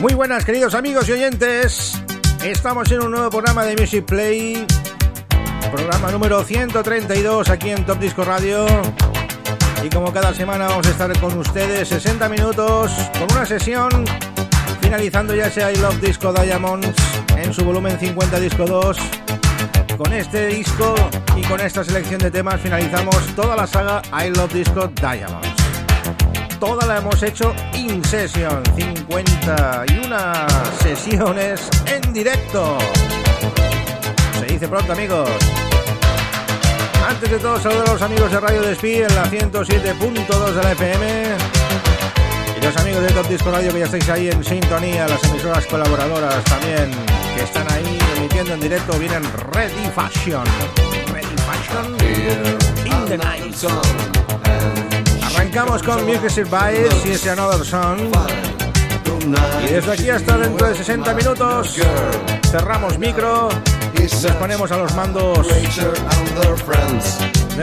[0.00, 2.00] Muy buenas queridos amigos y oyentes.
[2.44, 4.64] Estamos en un nuevo programa de Music Play.
[5.72, 8.64] Programa número 132 aquí en Top Disco Radio.
[9.82, 13.90] Y como cada semana vamos a estar con ustedes 60 minutos con una sesión
[14.80, 16.96] finalizando ya ese I Love Disco Diamonds
[17.36, 18.96] en su volumen 50 disco 2.
[19.96, 20.94] Con este disco
[21.36, 25.57] y con esta selección de temas finalizamos toda la saga I Love Disco Diamonds
[26.58, 30.16] toda la hemos hecho in session, 51
[30.82, 32.78] sesiones en directo.
[34.38, 35.28] Se dice pronto amigos.
[37.08, 40.72] Antes de todo saludo a los amigos de Radio Despí en la 107.2 de la
[40.72, 41.06] FM
[42.56, 45.64] y los amigos de Top Disco Radio que ya estáis ahí en sintonía, las emisoras
[45.66, 46.90] colaboradoras también
[47.34, 49.22] que están ahí emitiendo en directo vienen
[49.52, 50.44] Ready Fashion.
[51.12, 51.96] Ready Fashion
[52.84, 54.97] in the night.
[55.38, 58.00] Arrancamos con Music Survives y ese Another Song.
[59.62, 61.76] Y desde aquí hasta dentro de 60 minutos
[62.50, 63.48] cerramos micro,
[63.96, 65.62] nos ponemos a los mandos de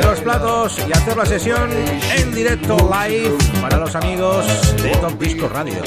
[0.01, 1.69] los platos y hacer la sesión
[2.17, 4.45] en directo live para los amigos
[4.81, 5.81] de Top Disco Radio.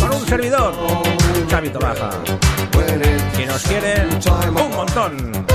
[0.00, 0.74] Con un servidor,
[1.48, 2.10] Chavito Baja,
[3.34, 4.20] que nos quiere un
[4.76, 5.46] montón.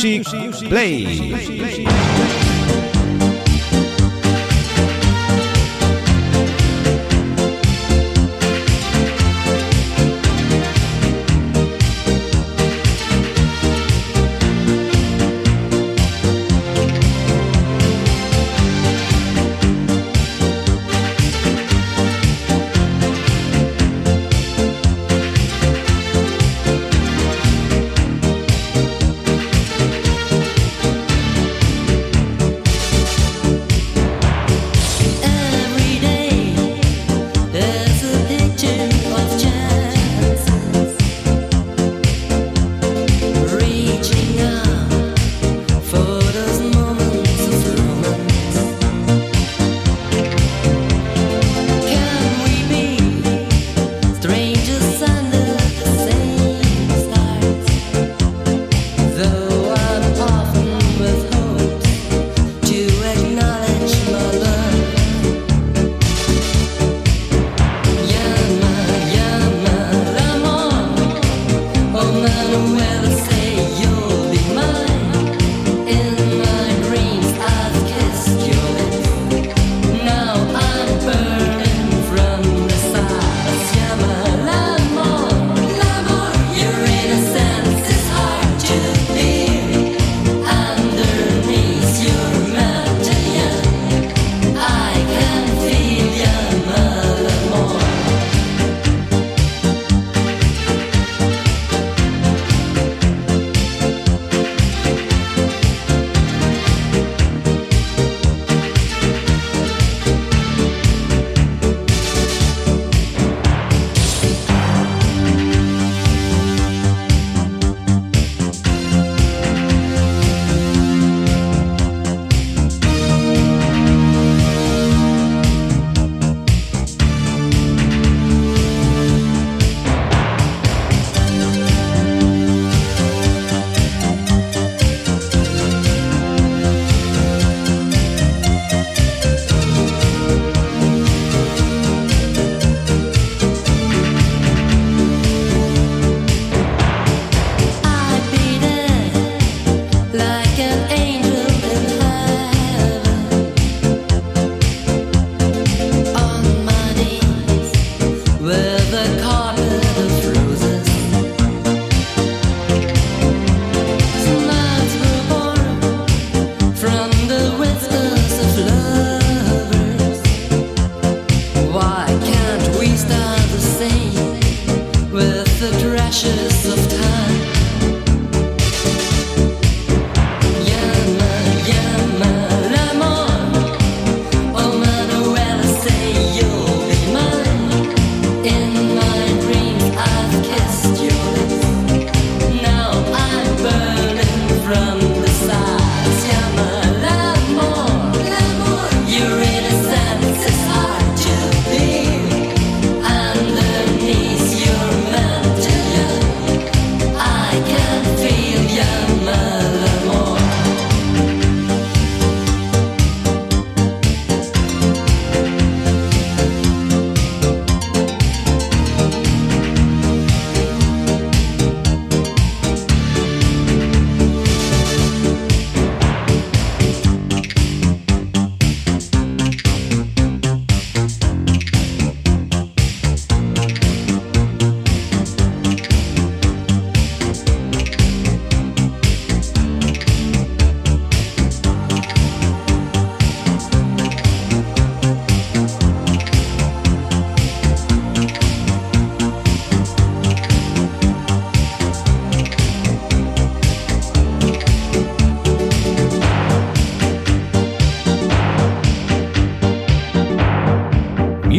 [0.00, 1.57] Music Play.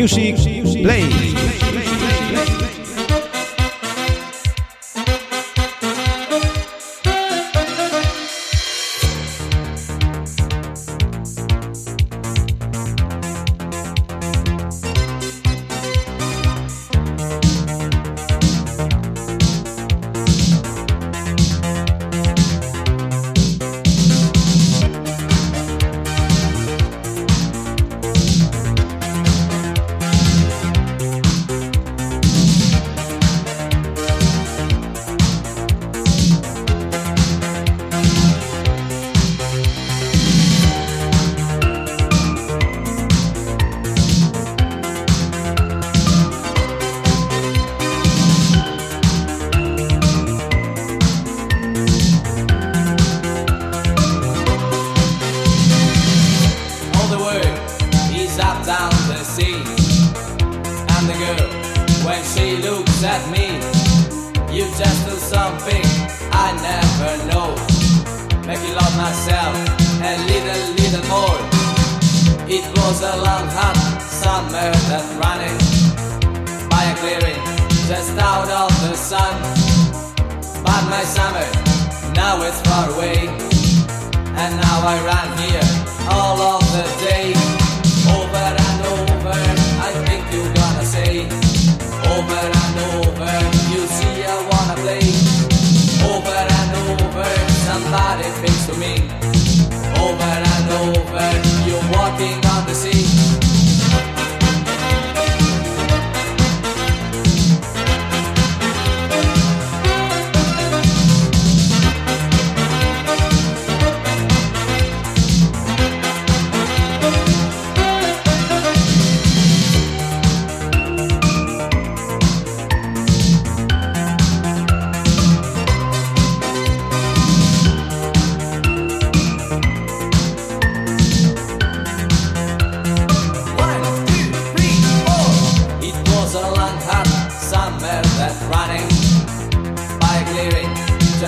[0.09, 0.48] She.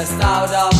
[0.05, 0.70] strada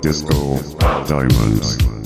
[0.00, 0.56] Disco
[1.06, 2.01] Diamonds.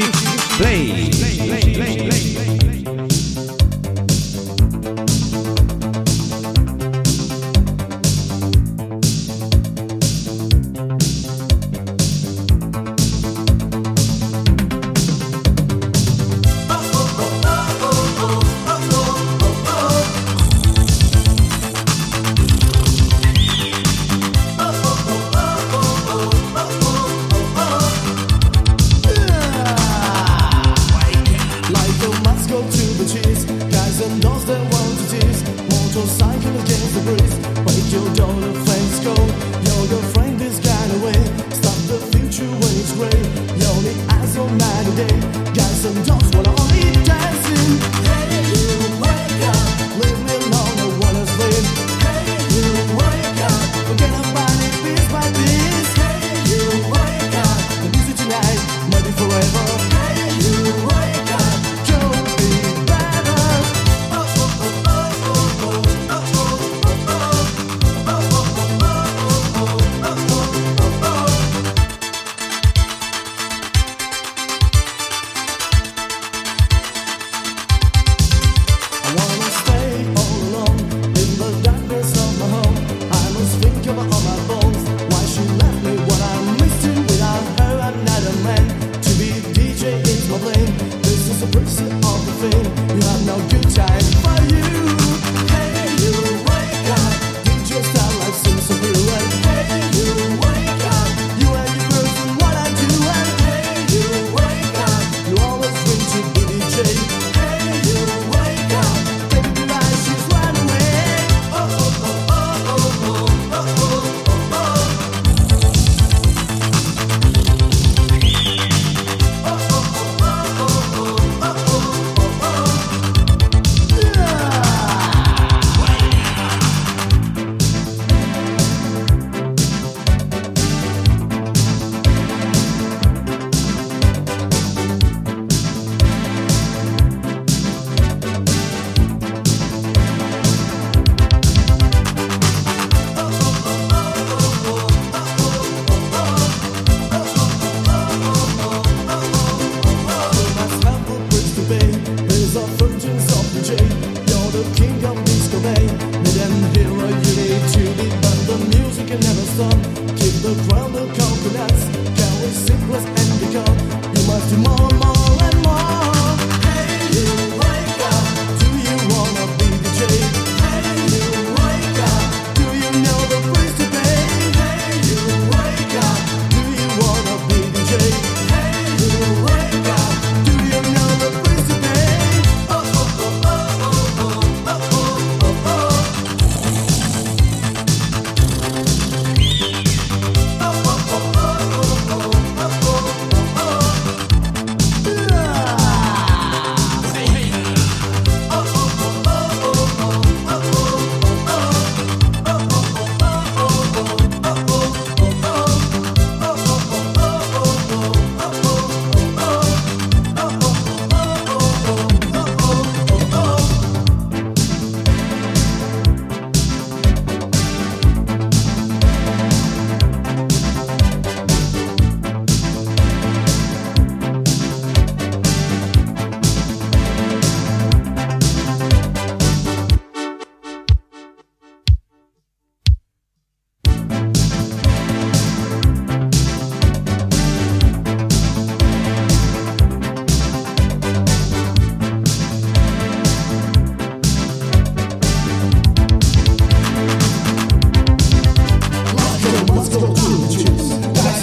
[0.00, 1.03] Play.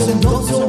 [0.02, 0.61] se nos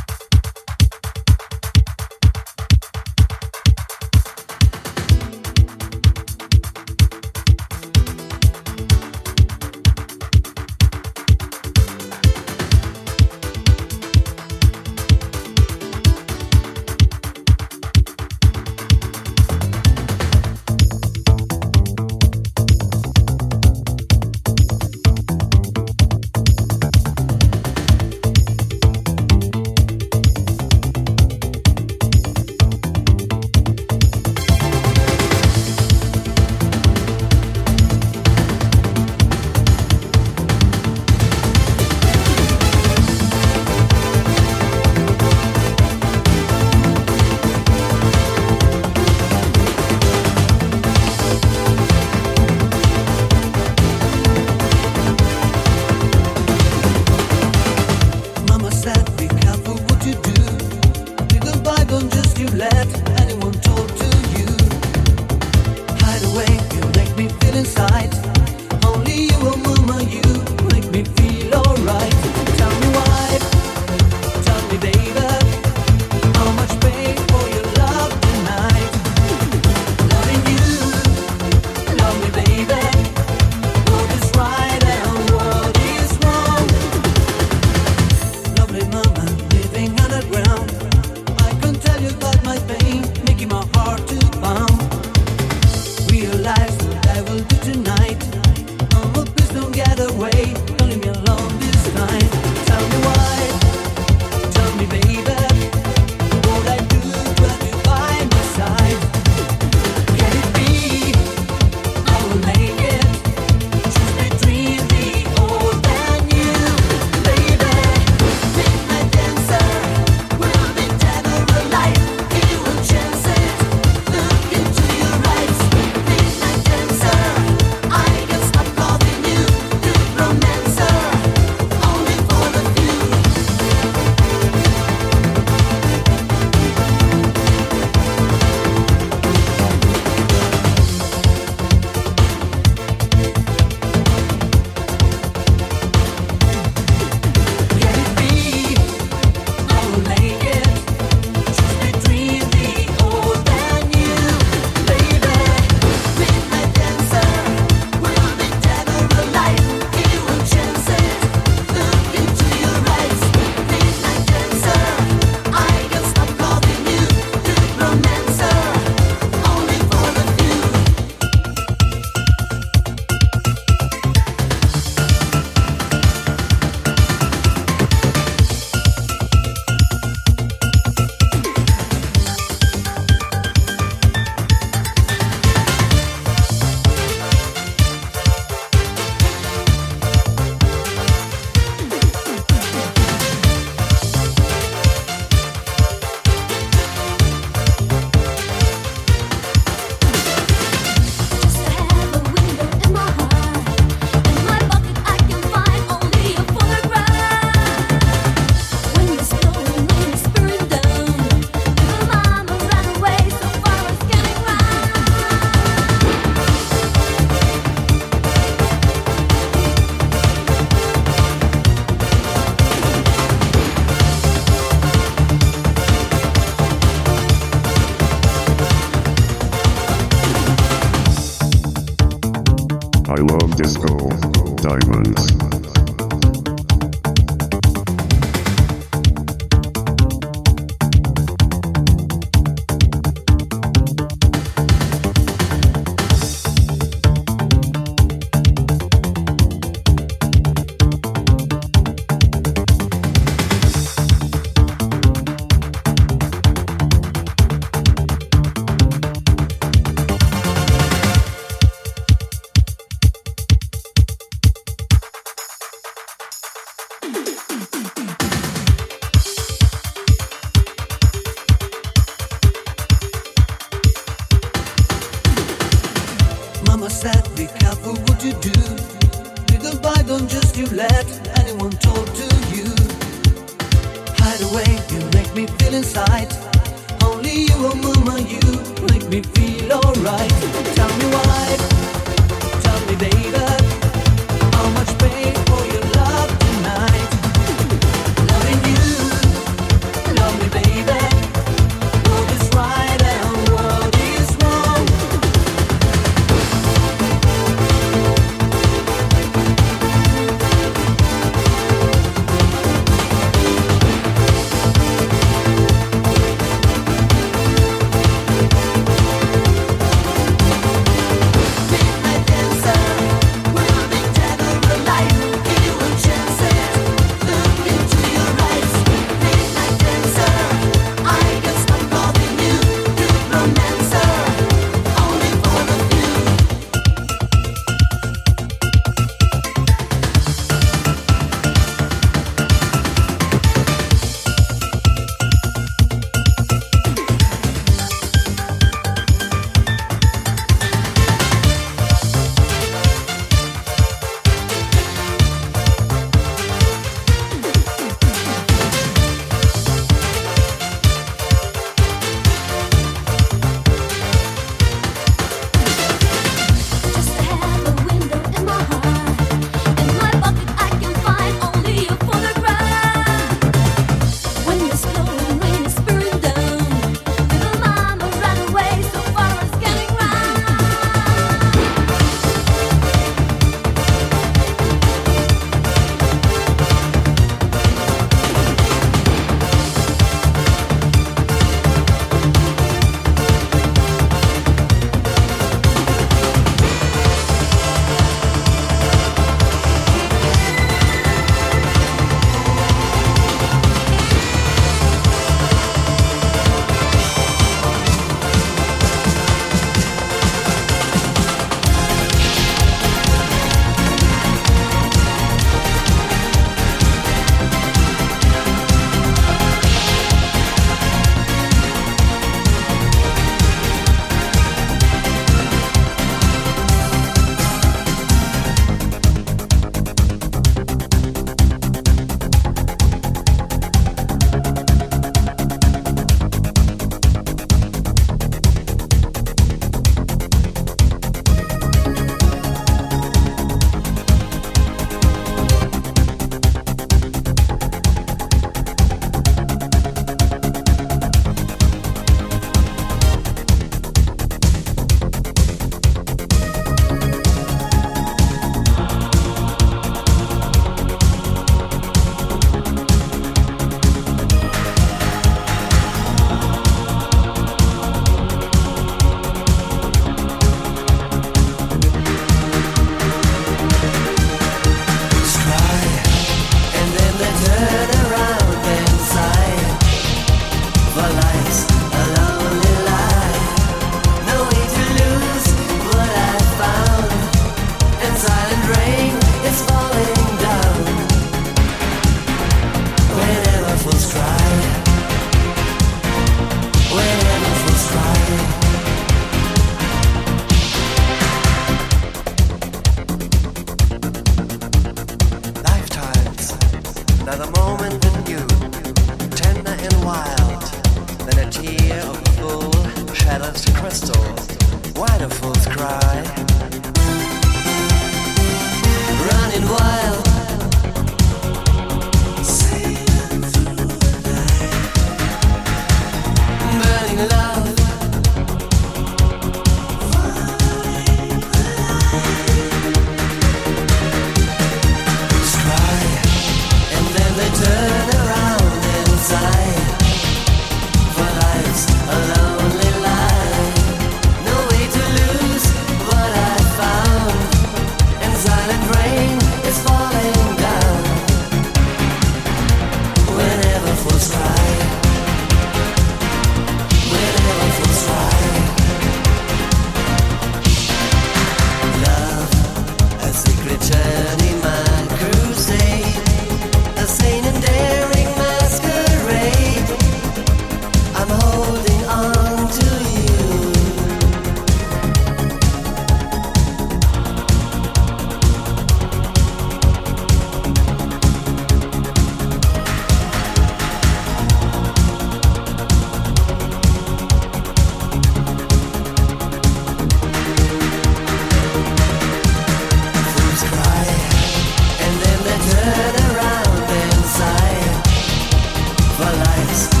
[599.61, 600.00] eyes.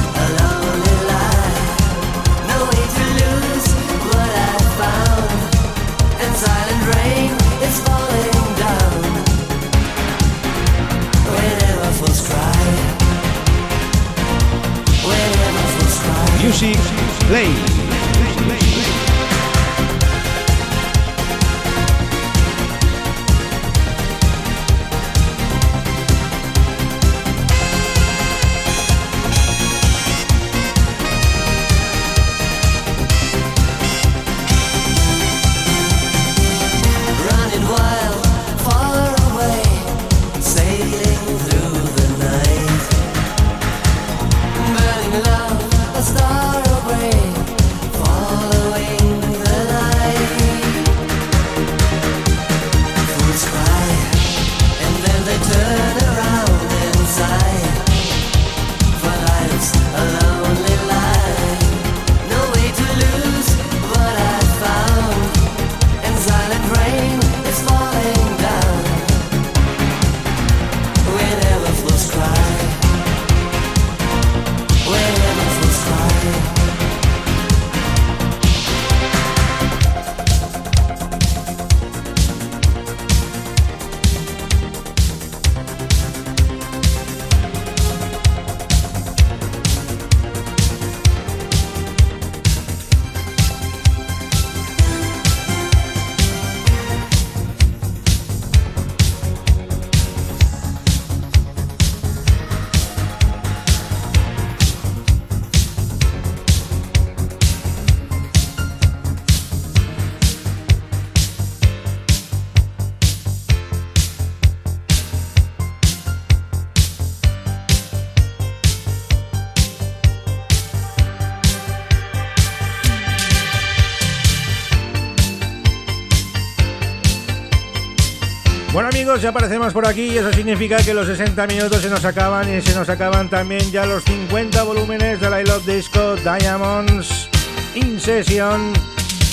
[129.11, 132.53] Amigos, ya aparecemos por aquí y eso significa que los 60 minutos se nos acaban
[132.55, 137.27] y se nos acaban también ya los 50 volúmenes de la I Love Disco Diamonds
[137.75, 138.71] In Session.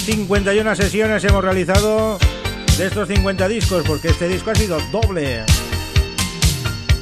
[0.05, 2.19] 51 sesiones hemos realizado
[2.77, 5.45] de estos 50 discos porque este disco ha sido doble.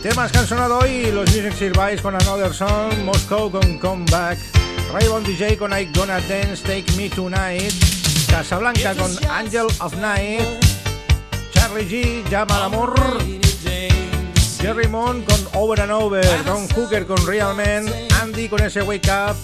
[0.03, 4.39] Temas que han sonado hoy, los Music Survives con Another Song, Moscow con Comeback,
[4.93, 7.73] Raybon DJ con I Gonna Dance, Take Me Tonight,
[8.29, 10.66] Casablanca con Angel of Night,
[11.67, 12.95] Charlie G, Llama al Amor,
[14.61, 17.93] Jerry Moon con Over and Over, Don Hooker con Real Men,
[18.23, 19.35] Andy con ese Wake Up,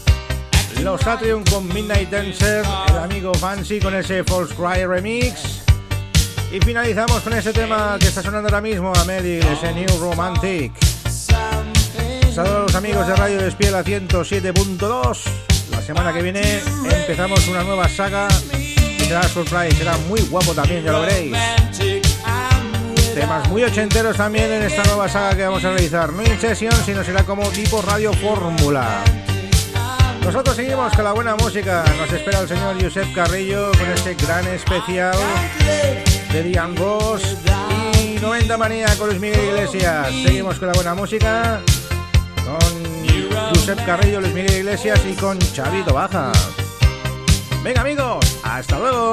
[0.84, 5.62] Los Atrium con Midnight Dancer, el amigo Fancy con ese False Cry Remix,
[6.52, 10.72] y finalizamos con ese tema que está sonando ahora mismo, Amelie, ese New Romantic.
[12.32, 15.18] Saludos a los amigos de Radio Despiel a 107.2.
[15.72, 20.84] La semana que viene empezamos una nueva saga que será Surprise, será muy guapo también,
[20.84, 21.36] ya lo veréis.
[23.14, 26.12] Temas muy ochenteros también en esta nueva saga que vamos a realizar.
[26.12, 29.02] No in session, sino será como tipo Radio Fórmula.
[30.24, 31.84] Nosotros seguimos con la buena música.
[31.98, 35.14] Nos espera el señor Josep Carrillo con este gran especial
[36.32, 37.36] de Diane Ross
[38.02, 40.06] y 90 Manía con Luis Miguel Iglesias.
[40.06, 41.60] Seguimos con la buena música
[42.44, 46.32] con Josep Carrillo, Luis Miguel Iglesias y con Chavito Baja.
[47.62, 49.12] Venga amigos, hasta luego.